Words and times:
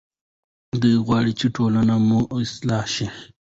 دی 0.81 0.93
غواړي 1.05 1.33
چې 1.39 1.47
ټولنه 1.55 1.95
مو 2.07 2.19
اصلاح 2.41 2.85
شي. 2.95 3.07